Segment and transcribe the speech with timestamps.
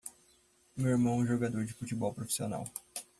[0.75, 2.63] Meu irmão é um jogador de futebol profissional.